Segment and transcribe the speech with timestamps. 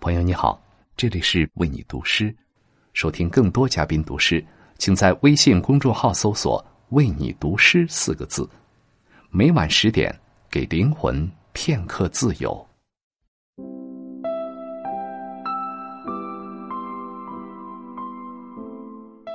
[0.00, 0.58] 朋友你好，
[0.96, 2.34] 这里是为你读诗。
[2.94, 4.42] 收听更多嘉宾读诗，
[4.78, 8.48] 请在微信公众号搜索“为你读诗”四个字。
[9.28, 10.18] 每晚十点，
[10.50, 12.66] 给灵魂片刻自由。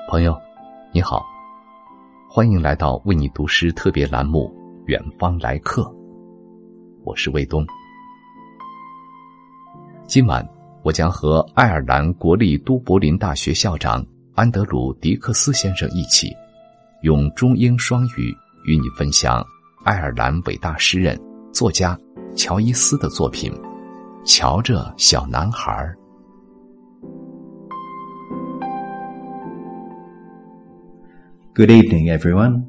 [0.10, 0.36] 朋友，
[0.92, 1.24] 你好，
[2.28, 4.52] 欢迎来到为你读诗特别栏目
[4.88, 5.84] 《远方来客》，
[7.04, 7.64] 我是卫东。
[10.08, 10.55] 今晚。
[10.86, 16.32] 我将和爱尔兰国立都柏林大学校长安德鲁·迪克斯先生一起，
[17.02, 18.32] 用中英双语
[18.66, 19.44] 与你分享
[19.84, 21.20] 爱尔兰伟大诗人、
[21.52, 22.00] 作家
[22.36, 23.52] 乔伊斯的作品
[24.32, 25.74] 《瞧着小男孩》。
[31.56, 32.66] Good evening, everyone.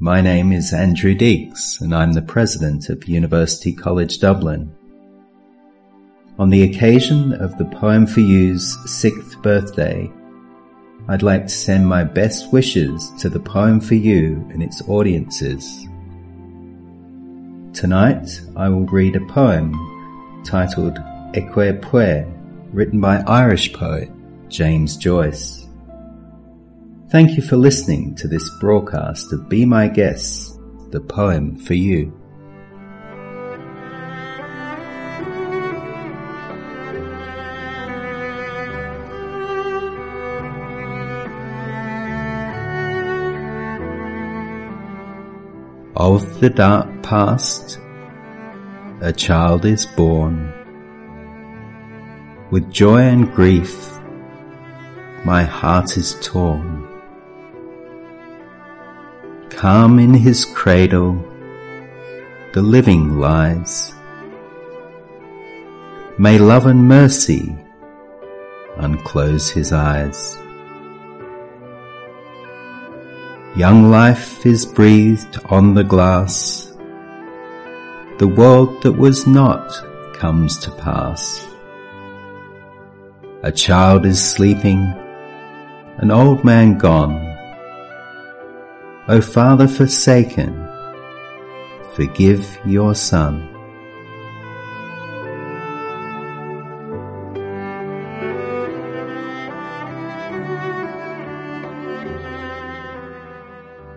[0.00, 4.70] My name is Andrew Deeks, and I'm the president of University College Dublin.
[6.36, 10.10] On the occasion of the Poem for You's sixth birthday,
[11.06, 15.86] I'd like to send my best wishes to the Poem for You and its audiences.
[17.72, 20.96] Tonight, I will read a poem titled
[21.34, 22.26] Eque Pue,
[22.72, 24.10] written by Irish poet
[24.48, 25.68] James Joyce.
[27.10, 30.58] Thank you for listening to this broadcast of Be My Guest,
[30.90, 32.12] the Poem for You.
[46.04, 47.80] Of the dark past,
[49.00, 50.52] a child is born.
[52.50, 53.74] With joy and grief,
[55.24, 56.86] my heart is torn.
[59.48, 61.24] Calm in his cradle,
[62.52, 63.94] the living lies.
[66.18, 67.56] May love and mercy
[68.76, 70.36] unclose his eyes.
[73.56, 76.72] Young life is breathed on the glass.
[78.18, 79.70] The world that was not
[80.12, 81.46] comes to pass.
[83.44, 84.92] A child is sleeping,
[85.98, 87.14] an old man gone.
[89.06, 90.68] O Father forsaken,
[91.94, 93.53] forgive your Son.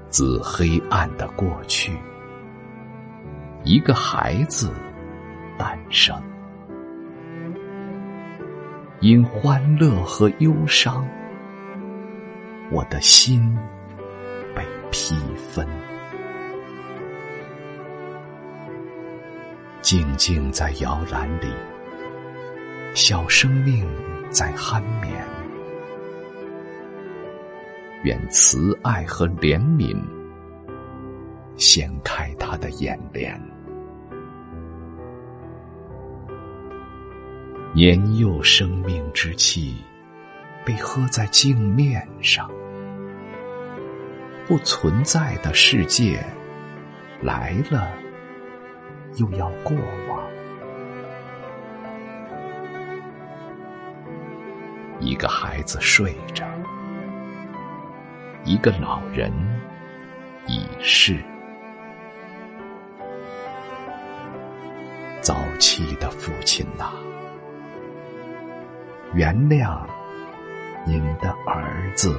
[0.10, 1.98] 自黑暗的过去，
[3.64, 4.74] 一个孩子
[5.58, 6.16] 诞生。
[9.00, 11.08] 因欢乐和忧伤，
[12.72, 13.56] 我的心
[14.56, 15.68] 被劈分。
[19.82, 21.48] 静静在摇篮里，
[22.96, 23.88] 小生命
[24.32, 25.37] 在酣眠。
[28.04, 29.98] 愿慈爱和怜悯
[31.56, 33.40] 掀开他的眼帘。
[37.74, 39.76] 年幼生命之气
[40.66, 42.50] 被喝在镜面上，
[44.48, 46.24] 不存在的世界
[47.22, 47.88] 来了
[49.18, 49.76] 又要过
[50.10, 50.24] 往。
[55.00, 56.46] 一个孩子睡着。
[58.44, 59.32] 一个老人
[60.48, 61.18] 已逝，
[65.22, 66.92] 早期的父亲呐，
[69.14, 69.86] 原谅
[70.86, 72.18] 您的儿子。